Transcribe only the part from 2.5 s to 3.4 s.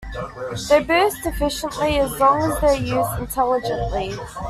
as they are used